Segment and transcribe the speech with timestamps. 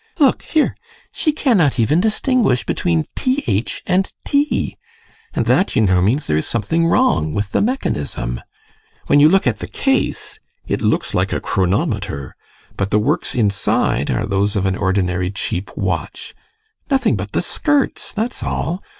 [0.17, 0.75] Look here:
[1.11, 4.75] she cannot even distinguish between th and t.
[5.35, 8.41] And that, you know, means there is something wrong with the mechanism.
[9.05, 12.35] When you look at the case, it looks like a chronometer,
[12.77, 16.33] but the works inside are those of an ordinary cheap watch.
[16.89, 18.81] Nothing but the skirts that's all!